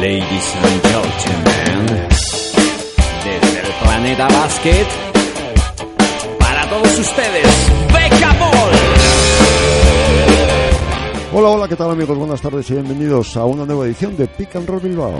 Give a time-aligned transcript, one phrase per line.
[0.00, 2.08] Ladies and gentlemen,
[3.24, 4.86] desde el planeta Basket,
[6.38, 7.46] para todos ustedes,
[7.94, 8.72] Beca Ball.
[11.32, 12.18] Hola, hola, ¿qué tal amigos?
[12.18, 15.14] Buenas tardes y bienvenidos a una nueva edición de Pick and Roll Bilbao.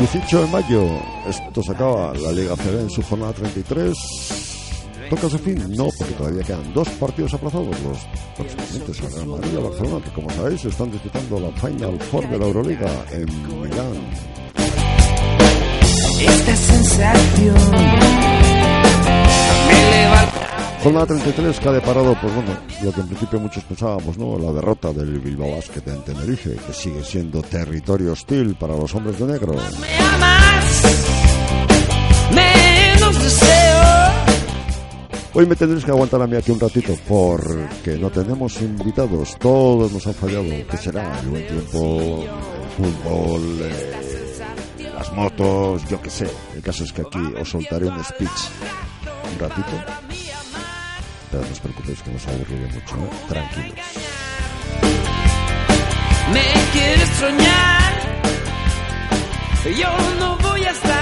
[0.00, 0.86] 18 de mayo,
[1.26, 4.39] esto se acaba la Liga CB en su jornada 33.
[5.10, 5.60] ¿Toca su fin?
[5.76, 7.66] No, porque todavía quedan dos partidos aplazados.
[7.82, 7.98] Los
[8.36, 12.28] correspondientes a Real Madrid y a Barcelona, que como sabéis están disputando la Final Four
[12.30, 13.92] de la Euroliga en Milán.
[16.20, 17.56] Esta sensación.
[20.84, 24.38] Jornada 33 que ha deparado, pues bueno, lo que en principio muchos pensábamos, ¿no?
[24.38, 29.18] La derrota del Bilbao Basket en Tenerife, que sigue siendo territorio hostil para los hombres
[29.18, 29.54] de negro.
[29.80, 30.82] Me amas,
[32.32, 33.69] menos deseo.
[35.32, 39.92] Hoy me tendréis que aguantar a mí aquí un ratito porque no tenemos invitados, todos
[39.92, 40.44] nos han fallado.
[40.68, 41.20] ¿Qué será?
[41.20, 46.28] El buen tiempo, el fútbol, eh, las motos, yo qué sé.
[46.56, 48.40] El caso es que aquí os soltaré un speech
[49.32, 49.72] un ratito.
[51.30, 53.10] Pero no os preocupéis que no os aburriré mucho, ¿eh?
[53.28, 53.86] tranquilos.
[56.34, 57.90] Me quieres soñar.
[59.78, 60.99] Yo no voy a estar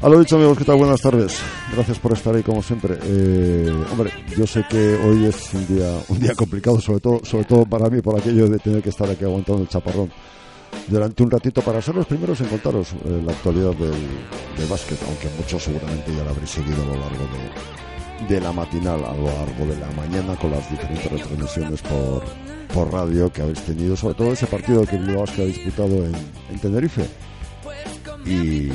[0.00, 0.76] A lo dicho amigos, ¿qué tal?
[0.76, 1.40] Buenas tardes.
[1.74, 2.96] Gracias por estar ahí como siempre.
[3.02, 7.44] Eh, hombre, yo sé que hoy es un día un día complicado, sobre todo sobre
[7.46, 10.08] todo para mí por aquello de tener que estar aquí aguantando el chaparrón
[10.86, 13.90] durante un ratito para ser los primeros en contaros eh, la actualidad del,
[14.56, 17.26] del básquet, aunque muchos seguramente ya lo habréis seguido a lo largo
[18.28, 22.22] de, de la matinal, a lo largo de la mañana con las diferentes retransmisiones por,
[22.72, 26.14] por radio que habéis tenido, sobre todo ese partido que el Bilbao ha disputado en,
[26.14, 27.04] en Tenerife.
[28.24, 28.70] Y,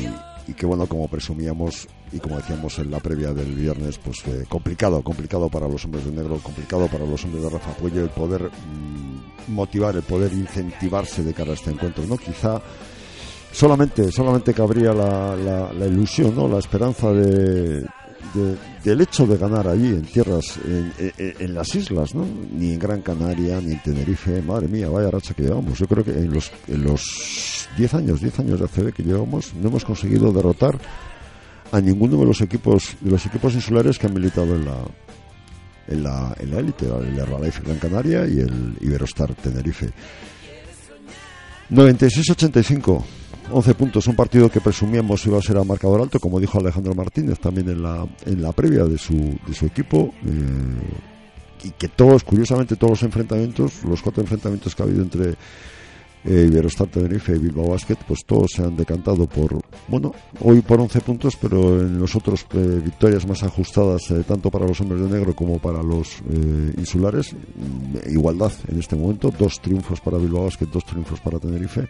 [0.47, 5.01] y que bueno, como presumíamos y como decíamos en la previa del viernes, pues complicado,
[5.01, 8.43] complicado para los hombres de negro, complicado para los hombres de Rafa Puello el poder
[8.43, 12.17] mm, motivar, el poder incentivarse de cara a este encuentro, ¿no?
[12.17, 12.61] Quizá
[13.51, 16.47] solamente, solamente cabría la, la, la ilusión, ¿no?
[16.47, 17.85] La esperanza de,
[18.33, 22.25] de- del hecho de ganar allí en tierras, en, las islas, ¿no?
[22.53, 25.77] Ni en Gran Canaria, ni en Tenerife, madre mía, vaya racha que llevamos.
[25.79, 29.53] Yo creo que en los, en los 10 años, 10 años de ACB que llevamos,
[29.55, 30.77] no hemos conseguido derrotar
[31.71, 34.77] a ninguno de los equipos, de los equipos insulares que han militado en la,
[35.87, 39.89] en la, en la élite, el Herbalife Gran Canaria y el Iberostar Tenerife.
[41.71, 43.03] 96-85,
[43.51, 46.93] 11 puntos, un partido que presumíamos iba a ser a marcador alto, como dijo Alejandro
[46.95, 49.15] Martínez también en la, en la previa de su,
[49.45, 54.83] de su equipo, eh, y que todos, curiosamente, todos los enfrentamientos, los cuatro enfrentamientos que
[54.83, 55.35] ha habido entre
[56.25, 59.59] eh, Iberostar Tenerife y Bilbao Basket, pues todos se han decantado por,
[59.89, 64.49] bueno, hoy por 11 puntos, pero en los otros eh, victorias más ajustadas, eh, tanto
[64.49, 66.21] para los hombres de negro como para los
[66.77, 71.87] insulares, mm, igualdad en este momento, dos triunfos para Bilbao Basket, dos triunfos para Tenerife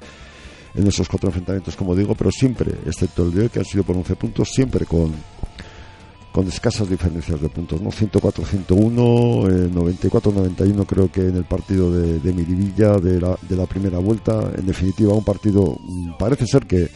[0.76, 3.84] en esos cuatro enfrentamientos, como digo, pero siempre, excepto el de hoy, que han sido
[3.84, 5.14] por 11 puntos, siempre con
[6.34, 7.92] con escasas diferencias de puntos, ¿no?
[7.92, 13.68] 104-101, eh, 94-91 creo que en el partido de, de Miribilla de la, de la
[13.68, 14.52] primera vuelta.
[14.58, 16.90] En definitiva, un partido, mm, parece ser que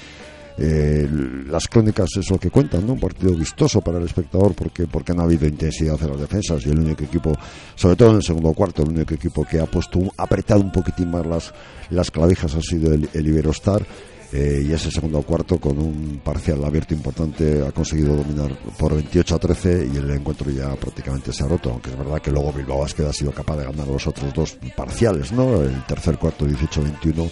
[0.58, 1.08] eh,
[1.50, 2.94] las crónicas es lo que cuentan, ¿no?
[2.94, 6.66] Un partido vistoso para el espectador porque, porque no ha habido intensidad en las defensas
[6.66, 7.34] y el único equipo,
[7.76, 10.72] sobre todo en el segundo cuarto, el único equipo que ha puesto, un- apretado un
[10.72, 11.54] poquitín más las,
[11.92, 13.86] las clavijas ha sido el, el Iberostar.
[14.34, 19.36] Eh, y ese segundo cuarto con un parcial abierto importante ha conseguido dominar por 28
[19.36, 22.52] a 13 y el encuentro ya prácticamente se ha roto, aunque es verdad que luego
[22.52, 25.62] Bilbao Basket ha sido capaz de ganar los otros dos parciales, ¿no?
[25.64, 27.32] El tercer cuarto 18-21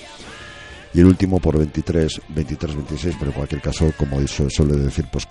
[0.95, 5.27] y el último por 23 23 26 pero en cualquier caso como suele decir pues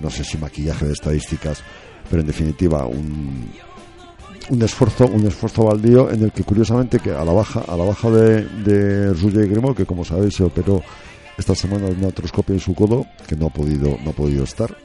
[0.00, 1.62] no sé si maquillaje de estadísticas
[2.10, 3.50] pero en definitiva un
[4.50, 7.84] un esfuerzo un esfuerzo baldío en el que curiosamente que a la baja a la
[7.84, 10.82] baja de, de Roger Grimaud que como sabéis se operó
[11.38, 14.44] esta semana de una artroscopia en su codo que no ha podido no ha podido
[14.44, 14.76] estar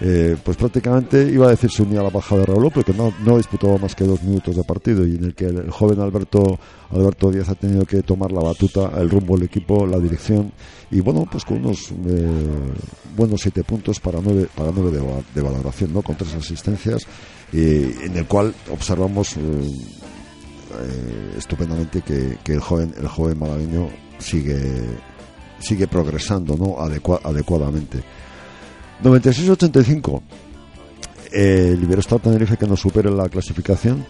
[0.00, 2.92] eh, pues prácticamente iba a decir se unía a la baja de Raúl López, que
[2.94, 6.00] no, no disputaba más que dos minutos de partido y en el que el, joven
[6.00, 6.58] Alberto
[6.90, 10.52] Alberto Díaz ha tenido que tomar la batuta, el rumbo del equipo, la dirección
[10.90, 12.26] y bueno, pues con unos eh,
[13.16, 15.02] buenos siete puntos para nueve, para nueve de,
[15.34, 16.02] de valoración, ¿no?
[16.02, 17.02] Con tres asistencias,
[17.52, 19.40] eh, en el cual observamos eh,
[20.80, 24.60] eh, estupendamente que, que el joven, el joven malagueño sigue,
[25.58, 26.76] sigue progresando, ¿no?
[26.78, 27.98] Adecua- adecuadamente.
[29.02, 30.20] 96-85.
[31.32, 34.04] Eh, el Iberostar Tenerife que nos supere la clasificación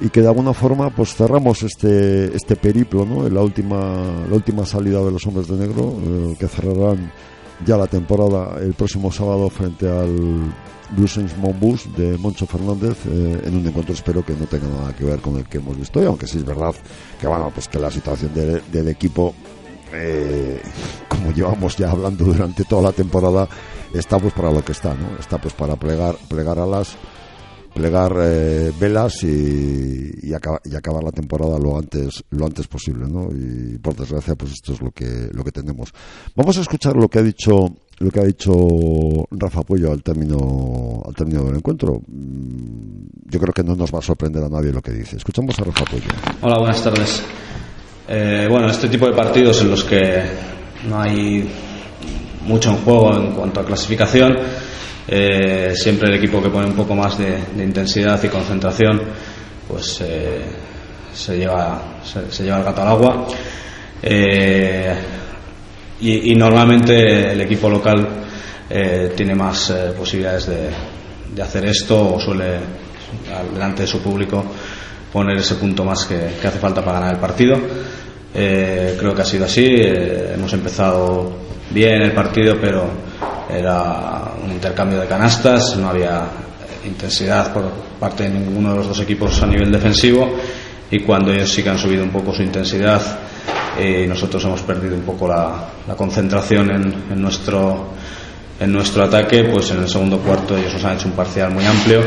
[0.00, 3.78] y que de alguna forma pues cerramos este este periplo no en la última
[4.28, 7.12] la última salida de los hombres de negro eh, que cerrarán
[7.64, 10.52] ya la temporada el próximo sábado frente al
[10.96, 15.04] Bluesens Monbus de Moncho Fernández eh, en un encuentro espero que no tenga nada que
[15.04, 16.74] ver con el que hemos visto hoy aunque sí es verdad
[17.20, 19.32] que bueno pues que la situación de- del equipo
[19.94, 20.60] eh,
[21.08, 23.48] como llevamos ya hablando durante toda la temporada
[23.94, 26.96] está pues para lo que está no está pues para plegar plegar alas
[27.74, 33.06] plegar eh, velas y, y, acaba- y acabar la temporada lo antes lo antes posible
[33.08, 33.28] ¿no?
[33.34, 35.90] y por desgracia pues esto es lo que lo que tenemos.
[36.36, 37.52] Vamos a escuchar lo que ha dicho
[37.98, 38.52] lo que ha dicho
[39.30, 42.00] Rafa Puello al término al término del encuentro.
[42.08, 45.16] Mm, yo creo que no nos va a sorprender a nadie lo que dice.
[45.16, 46.08] Escuchamos a Rafa Puello.
[46.42, 47.22] Hola, buenas tardes.
[48.08, 50.22] Eh, bueno, este tipo de partidos en los que
[50.88, 51.48] no hay
[52.46, 54.36] mucho en juego en cuanto a clasificación,
[55.06, 59.00] eh, siempre el equipo que pone un poco más de, intensidad y concentración,
[59.68, 60.42] pues eh,
[61.12, 63.26] se, lleva, se, lleva el gato al agua.
[64.02, 64.94] Eh,
[66.00, 68.08] y, normalmente el equipo local
[69.14, 72.58] tiene más posibilidades de, hacer esto o suele,
[73.52, 74.44] delante de su público,
[75.12, 77.56] poner ese punto más que, que hace falta para ganar el partido.
[78.34, 79.66] Eh, creo que ha sido así.
[79.66, 81.32] eh, hemos empezado
[81.70, 82.86] bien el partido, pero
[83.50, 86.26] era un intercambio de canastas, no había
[86.86, 87.70] intensidad por
[88.00, 90.34] parte de ninguno de los dos equipos a nivel defensivo
[90.90, 93.00] y cuando ellos sí que han subido un poco su intensidad
[93.80, 97.90] y nosotros hemos perdido un poco la, la concentración en, en nuestro
[98.58, 101.64] en nuestro ataque pues en el segundo cuarto ellos nos han hecho un parcial muy
[101.64, 102.00] amplio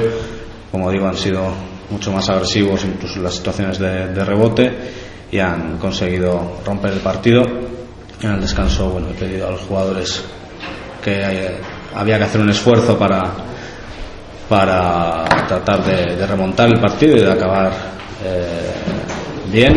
[0.72, 1.42] como digo han sido
[1.90, 4.72] mucho más agresivos incluso en las situaciones de, rebote
[5.32, 7.44] y han conseguido romper el partido.
[8.22, 10.24] En el descanso bueno he pedido a los jugadores
[11.04, 11.58] que eh,
[11.94, 13.24] había que hacer un esfuerzo para
[14.50, 17.72] para tratar de, de remontar el partido y de acabar
[18.24, 18.72] eh,
[19.52, 19.74] bien.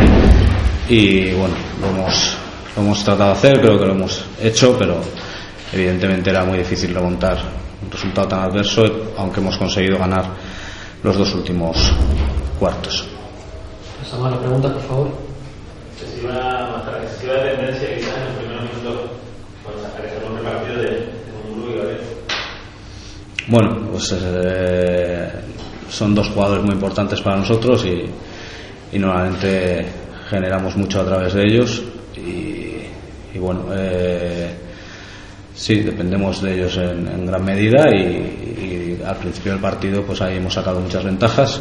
[0.88, 2.36] Y bueno lo hemos
[2.76, 5.00] lo hemos tratado de hacer creo que lo hemos hecho pero
[5.72, 7.38] evidentemente era muy difícil remontar
[7.82, 10.47] un resultado tan adverso aunque hemos conseguido ganar
[11.02, 11.76] los dos últimos
[12.58, 13.06] cuartos
[14.02, 15.08] Pasamos a la pregunta, por favor.
[15.92, 19.10] excesiva, nuestra excesiva tendencia quizás en los primeros minutos
[19.64, 22.00] por sacar ese nombre partido de, de Munduru y Gabriel.
[23.48, 25.30] Bueno, pues eh,
[25.90, 28.04] son dos jugadores muy importantes para nosotros y,
[28.96, 29.86] y normalmente
[30.30, 31.82] generamos mucho a través de ellos
[32.16, 32.82] y,
[33.34, 34.54] y bueno, eh,
[35.54, 38.47] sí, dependemos de ellos en, en gran medida y
[39.08, 41.60] al principio del partido pues ahí hemos sacado muchas ventajas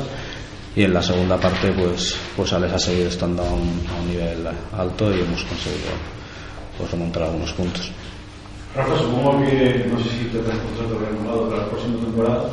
[0.76, 4.08] y en la segunda parte pues pues Alex ha seguido estando a un, a un
[4.10, 4.48] nivel
[4.78, 5.92] alto y hemos conseguido
[6.78, 7.92] pues remontar algunos puntos.
[8.76, 12.50] Rafa, supongo que no sé si te das contrato renovado para la próxima temporada,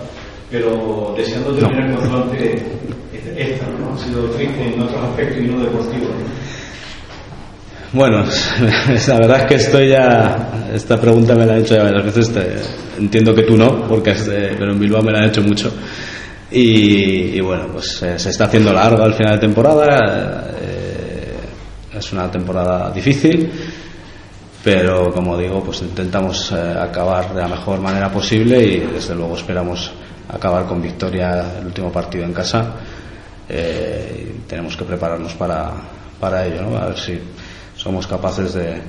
[0.50, 2.62] pero deseando terminar cuanto antes
[3.36, 3.92] esta, ¿no?
[3.94, 6.08] Ha sido triste en otros aspectos y no deportivos.
[6.08, 6.53] ¿no?
[7.94, 8.24] Bueno,
[9.08, 10.50] la verdad es que estoy ya.
[10.72, 12.32] Esta pregunta me la han hecho ya varias veces.
[12.98, 15.72] entiendo que tú no, porque de- pero en Bilbao me la han hecho mucho.
[16.50, 20.50] Y, bueno, pues eh, se está haciendo largo al final de temporada.
[20.60, 21.34] eh,
[21.96, 23.48] es una temporada difícil,
[24.64, 29.36] pero como digo, pues intentamos eh, acabar de la mejor manera posible y desde luego
[29.36, 29.92] esperamos
[30.28, 32.72] acabar con victoria el último partido en casa.
[33.48, 35.70] Eh, tenemos que prepararnos para,
[36.18, 36.76] para ello, ¿no?
[36.78, 37.18] a ver si
[37.84, 38.80] somos capaces de,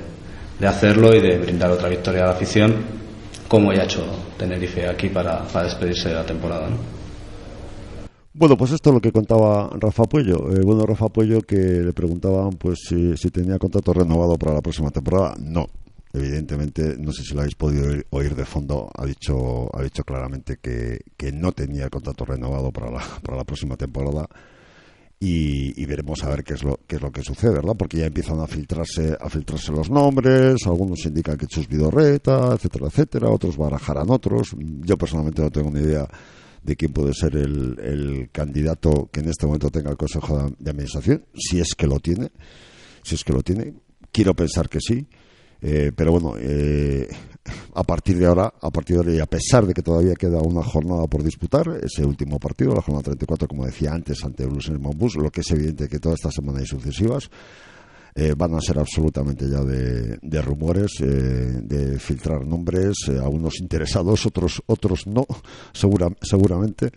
[0.57, 2.73] de hacerlo y de brindar otra victoria a la afición,
[3.49, 4.05] como ya ha hecho
[4.37, 6.69] Tenerife aquí para, para despedirse de la temporada.
[6.69, 6.77] ¿no?
[8.33, 10.49] Bueno, pues esto es lo que contaba Rafa Puello.
[10.49, 14.61] Eh, bueno, Rafa Puello que le preguntaban pues si, si tenía contrato renovado para la
[14.61, 15.35] próxima temporada.
[15.39, 15.67] No,
[16.13, 20.57] evidentemente, no sé si lo habéis podido oír, de fondo, ha dicho, ha dicho claramente
[20.61, 24.27] que, que no tenía contrato renovado para la, para la próxima temporada.
[25.17, 27.75] Y, y veremos a ver qué es lo qué es lo que sucede, ¿verdad?
[27.77, 32.87] Porque ya empiezan a filtrarse a filtrarse los nombres, algunos indican que Chus Vidorreta, etcétera,
[32.87, 34.55] etcétera, otros barajarán otros.
[34.59, 36.07] Yo personalmente no tengo ni idea
[36.61, 40.71] de quién puede ser el, candidato que en este momento tenga el Consejo de, de
[40.71, 42.31] Administración, si es que lo tiene,
[43.03, 43.73] si es que lo tiene.
[44.11, 45.07] Quiero pensar que sí.
[45.61, 47.07] Eh, pero bueno, eh,
[47.73, 50.39] a partir de ahora, a partir de ahora y a pesar de que todavía queda
[50.41, 54.49] una jornada por disputar, ese último partido, la jornada 34, como decía antes, ante el
[54.49, 57.29] Blues Monbus, lo que es evidente que toda esta semana y sucesivas
[58.17, 63.59] eh, van a ser absolutamente ya de, de rumores, eh, de filtrar nombres, eh, algunos
[63.59, 65.25] interesados, otros otros no,
[65.73, 66.91] segura, seguramente.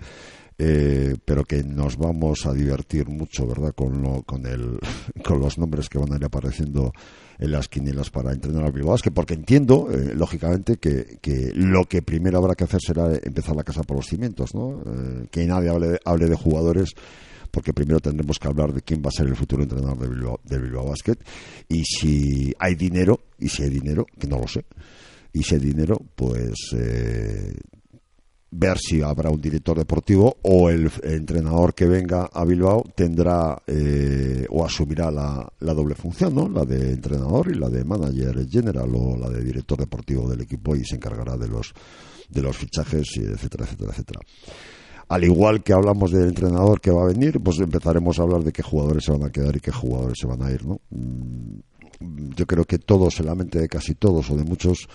[0.61, 3.73] Eh, pero que nos vamos a divertir mucho, ¿verdad?
[3.77, 4.81] Con, lo, con, el,
[5.25, 6.93] con los nombres que van a ir apareciendo
[7.39, 11.85] en las quinielas para entrenar al Bilbao que porque entiendo, eh, lógicamente, que, que, lo
[11.85, 14.83] que primero habrá que hacer será empezar la casa por los cimientos, ¿no?
[14.85, 16.93] Eh, que nadie hable de, hable de jugadores
[17.53, 20.41] porque primero tendremos que hablar de quién va a ser el futuro entrenador de Bilbao,
[20.45, 21.19] de Bilbao Basket
[21.69, 24.65] y si hay dinero, y si hay dinero, que no lo sé,
[25.33, 27.55] y si hay dinero, pues eh,
[28.51, 34.47] ver si habrá un director deportivo o el entrenador que venga a Bilbao tendrá eh,
[34.49, 36.49] o asumirá la, la, doble función, ¿no?
[36.49, 40.75] La de entrenador y la de manager general o la de director deportivo del equipo
[40.75, 41.75] y se encargará de los
[42.29, 44.21] de los fichajes, etcétera, etcétera, etcétera.
[45.09, 48.53] Al igual que hablamos del entrenador que va a venir, pues empezaremos a hablar de
[48.53, 50.81] qué jugadores se van a quedar y qué jugadores se van a ir, ¿no?
[50.91, 51.61] Mm,
[52.37, 54.87] yo creo que todos, en la mente de casi todos o de muchos,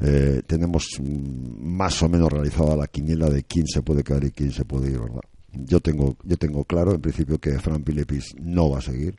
[0.00, 4.52] eh, tenemos más o menos realizada la quiniela de quién se puede quedar y quién
[4.52, 5.22] se puede ir, ¿verdad?
[5.52, 9.16] Yo tengo, yo tengo claro, en principio, que Fran Pilepis no va a seguir,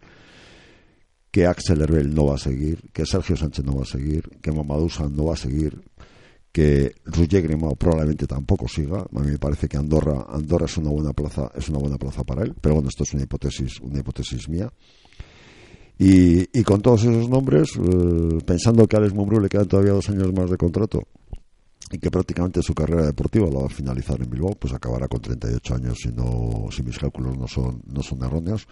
[1.31, 4.51] que Axel Herbel no va a seguir, que Sergio Sánchez no va a seguir, que
[4.51, 5.81] Mamadusa no va a seguir,
[6.51, 9.01] que Roger Grimao probablemente tampoco siga.
[9.01, 12.23] A mí me parece que Andorra, Andorra es una buena plaza, es una buena plaza
[12.23, 14.71] para él, pero bueno, esto es una hipótesis, una hipótesis mía.
[15.99, 19.91] Y, y con todos esos nombres, eh, pensando que a Alex Mumbrú le quedan todavía
[19.91, 21.03] dos años más de contrato
[21.91, 25.21] y que prácticamente su carrera deportiva la va a finalizar en Bilbao, pues acabará con
[25.21, 28.65] 38 años si, no, si mis cálculos no son, no son erróneos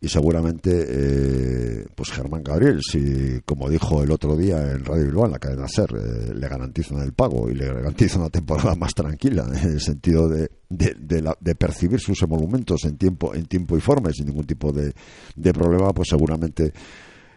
[0.00, 5.26] y seguramente eh, pues Germán Gabriel si como dijo el otro día en Radio Bilbao
[5.26, 8.94] en la cadena SER eh, le garantizan el pago y le garantizan una temporada más
[8.94, 13.76] tranquila en el sentido de, de, la, de percibir sus emolumentos en tiempo en tiempo
[13.76, 14.94] y forma sin ningún tipo de,
[15.34, 16.72] de problema pues seguramente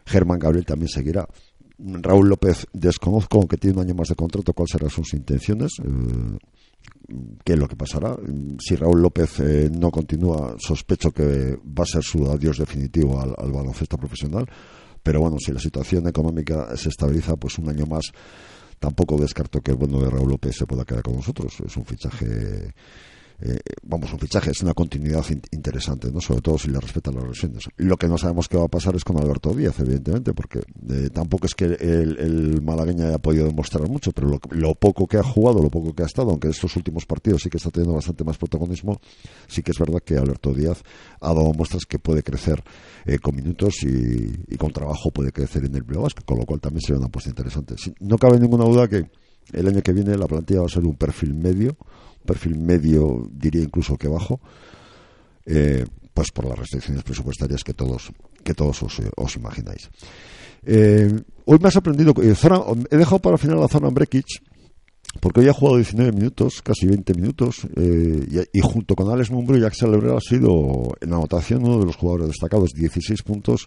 [0.05, 1.27] Germán Gabriel también seguirá.
[1.77, 6.37] Raúl López desconozco aunque tiene un año más de contrato cuáles serán sus intenciones eh,
[7.43, 8.15] qué es lo que pasará.
[8.59, 13.33] Si Raúl López eh, no continúa, sospecho que va a ser su adiós definitivo al,
[13.37, 14.45] al, baloncesto profesional.
[15.03, 18.11] Pero bueno, si la situación económica se estabiliza, pues un año más,
[18.79, 21.53] tampoco descarto que el bueno de Raúl López se pueda quedar con nosotros.
[21.65, 22.73] Es un fichaje
[23.43, 26.21] eh, vamos, un fichaje, es una continuidad in interesante, ¿no?
[26.21, 27.67] Sobre todo si le respetan las lesiones.
[27.77, 31.09] Lo que no sabemos qué va a pasar es con Alberto Díaz, evidentemente, porque eh,
[31.11, 35.17] tampoco es que el, el, malagueña haya podido demostrar mucho, pero lo, lo, poco que
[35.17, 37.95] ha jugado, lo poco que ha estado, aunque estos últimos partidos sí que está teniendo
[37.95, 38.99] bastante más protagonismo,
[39.47, 40.83] sí que es verdad que Alberto Díaz
[41.19, 42.63] ha dado muestras que puede crecer
[43.05, 46.59] eh, con minutos y, y, con trabajo puede crecer en el Bilbao con lo cual
[46.59, 47.75] también sería una apuesta interesante.
[47.99, 49.09] no cabe ninguna duda que
[49.53, 51.77] el año que viene la plantilla va a ser un perfil medio,
[52.25, 54.39] perfil medio, diría incluso que bajo,
[55.45, 58.11] eh, pues por las restricciones presupuestarias que todos,
[58.43, 59.89] que todos os, os imagináis.
[60.63, 61.09] Eh,
[61.45, 64.25] hoy me ha sorprendido, eh, zona, he dejado para el final la zona Brekic,
[65.19, 69.57] porque hoy ha jugado 19 minutos, casi 20 minutos, eh, y, junto con Alex Mumbro
[69.57, 73.65] y Axel Lebrera ha sido en anotación uno de los jugadores destacados, 16 puntos,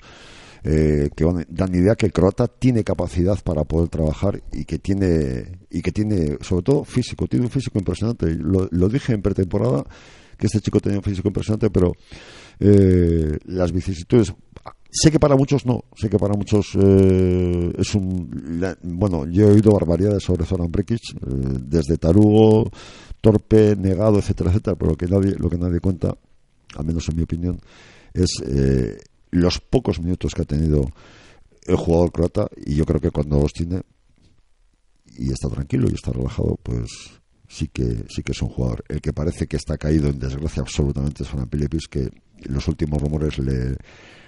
[0.64, 5.58] eh, que dan idea que el croata tiene capacidad para poder trabajar y que tiene
[5.70, 8.34] y que tiene sobre todo físico tiene un físico impresionante.
[8.34, 9.84] Lo, dije en pretemporada
[10.38, 11.92] que este chico tenía un físico impresionante pero
[12.58, 14.32] eh, las vicisitudes
[14.90, 18.30] sé que para muchos no sé que para muchos eh, es un
[18.82, 22.70] bueno yo he oído barbaridades sobre Zoran Brekic eh, desde tarugo
[23.20, 26.16] torpe negado etcétera etcétera pero lo que nadie lo que nadie cuenta
[26.76, 27.60] al menos en mi opinión
[28.14, 28.96] es eh,
[29.34, 30.90] los pocos minutos que ha tenido
[31.66, 33.82] el jugador croata y yo creo que cuando los tiene
[35.16, 36.90] y está tranquilo y está relajado pues
[37.48, 38.84] sí que sí que es un jugador.
[38.88, 42.10] El que parece que está caído en desgracia absolutamente es Fran Pilipis que
[42.44, 43.76] los últimos rumores le,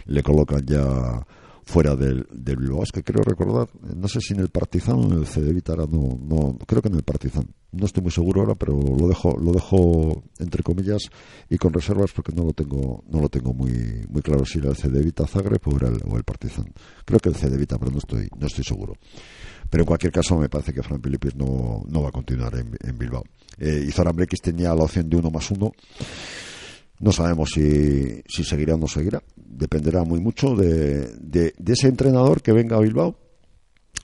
[0.07, 1.25] le colocan ya
[1.67, 2.59] fuera del, del
[2.93, 6.57] que creo recordar, no sé si en el Partizan o en el Cedevita, no, no,
[6.65, 7.45] creo que en el Partizan.
[7.73, 11.11] No estoy muy seguro ahora, pero lo dejo, lo dejo entre comillas
[11.51, 14.71] y con reservas porque no lo tengo, no lo tengo muy, muy claro si era
[14.71, 16.73] el Cedevita Zagreb o, era el, o el Partizan.
[17.05, 18.95] Creo que el Cedevita, pero no estoy, no estoy seguro.
[19.69, 22.77] Pero en cualquier caso me parece que Fran Pilipis no, no va a continuar en,
[22.81, 23.25] en Bilbao.
[23.59, 25.73] Eh, y Zoran Brekic tenía la opción de uno más uno.
[26.99, 29.23] No sabemos si, seguirá o no seguirá.
[29.37, 33.17] Dependerá muy mucho de, de, ese entrenador que venga a Bilbao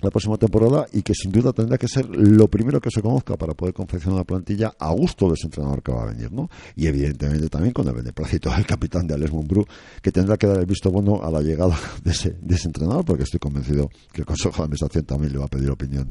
[0.01, 3.37] la próxima temporada y que sin duda tendrá que ser lo primero que se conozca
[3.37, 6.51] para poder confeccionar una plantilla a gusto de ese entrenador que va a venir, ¿no?
[6.75, 9.65] Y evidentemente también con el beneplácito del capitán de Alex Mumbrú,
[10.01, 13.05] que tendrá que dar el visto bueno a la llegada de ese, de ese entrenador,
[13.05, 16.11] porque estoy convencido que el Consejo de Administración también le va a pedir opinión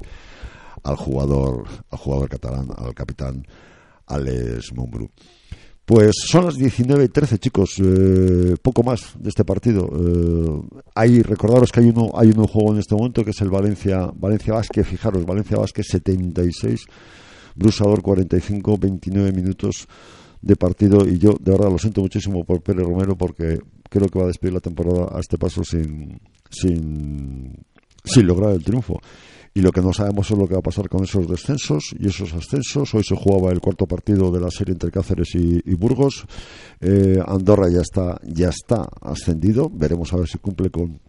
[0.84, 3.46] al jugador, al jugador catalán, al capitán
[4.08, 5.10] Alex Mumbrú.
[5.92, 7.72] Pues son las 19 y 13, chicos.
[7.84, 9.90] Eh, poco más de este partido.
[9.94, 13.50] Eh, hay, recordaros que hay uno, hay un juego en este momento que es el
[13.50, 14.88] Valencia, Valencia Vázquez.
[14.88, 16.86] Fijaros, Valencia Vázquez 76,
[17.56, 19.86] Brusador 45, 29 minutos
[20.42, 21.06] de partido.
[21.06, 24.30] Y yo, de verdad, lo siento muchísimo por Pérez Romero porque creo que va a
[24.30, 27.54] despedir la temporada a este paso sin, sin,
[28.06, 28.98] sin lograr el triunfo
[29.54, 32.08] y lo que no sabemos es lo que va a pasar con esos descensos y
[32.08, 32.94] esos ascensos.
[32.94, 36.26] Hoy se jugaba el cuarto partido de la serie entre Cáceres y, Burgos.
[36.80, 39.70] Eh, Andorra ya está, ya está ascendido.
[39.70, 41.00] Veremos a ver si cumple con,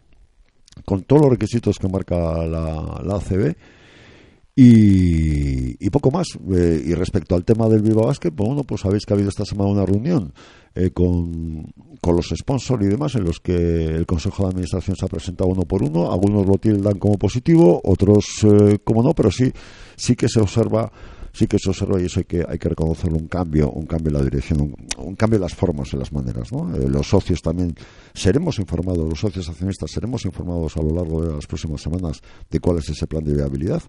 [0.85, 3.55] con todos los requisitos que marca la, la ACB.
[4.57, 6.27] Y, y poco más.
[6.53, 9.29] Eh, y respecto al tema del Viva Basket, pues bueno, pues sabéis que ha habido
[9.29, 10.33] esta semana una reunión
[10.75, 15.05] eh, con, con los sponsors y demás en los que el Consejo de Administración se
[15.05, 16.11] ha presentado uno por uno.
[16.13, 19.53] Algunos lo tildan como positivo, otros eh, como no, pero sí,
[19.97, 20.91] sí que se observa
[21.35, 24.09] sí que se observa y eso hay que hay que reconocerlo un cambio un cambio
[24.09, 26.75] en la dirección un, cambio en las formas en las maneras ¿no?
[26.77, 27.75] Eh, los socios también
[28.13, 32.61] seremos informados los socios accionistas seremos informados a lo largo de las próximas semanas de
[32.61, 33.83] cuál es ese plan de viabilidad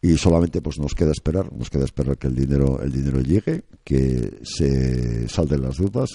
[0.00, 3.64] y solamente pues nos queda esperar nos queda esperar que el dinero el dinero llegue
[3.82, 6.10] que se salden las dudas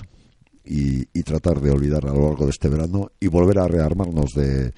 [0.65, 4.31] y, y tratar de olvidar a lo largo de este verano y volver a rearmarnos
[4.33, 4.73] de,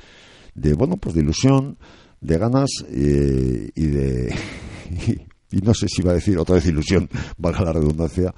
[0.56, 1.78] de bueno pues de ilusión
[2.22, 4.36] de ganas eh, y de
[5.52, 7.08] y, no sé si va a decir otra vez ilusión
[7.38, 8.34] valga la redundancia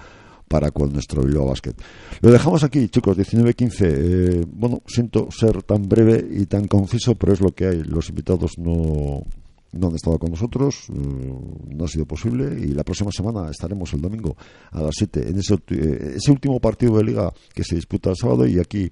[0.47, 1.73] para con nuestro Bilbao Basket.
[2.21, 3.75] Lo dejamos aquí, chicos, 19-15.
[3.81, 7.83] Eh, bueno, siento ser tan breve y tan conciso, pero es lo que hay.
[7.83, 9.25] Los invitados no,
[9.73, 11.33] no han estado con nosotros, eh,
[11.69, 14.35] no ha sido posible y la próxima semana estaremos el domingo
[14.71, 18.15] a las 7 en ese, eh, ese último partido de liga que se disputa el
[18.15, 18.89] sábado y aquí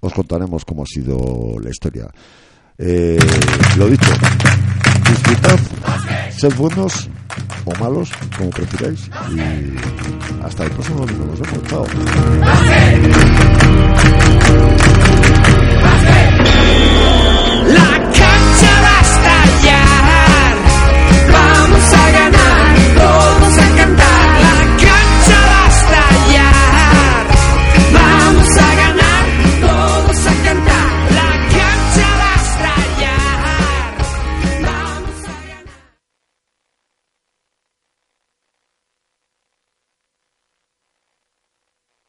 [0.00, 2.10] os contaremos cómo ha sido la historia.
[2.78, 3.18] Eh,
[3.76, 4.10] lo dicho,
[5.06, 5.58] disfrutad,
[6.30, 7.10] sed buenos
[7.66, 9.76] o malos, como prefiráis, y
[10.42, 11.26] hasta el próximo domingo.
[11.26, 11.86] Nos vemos, chao.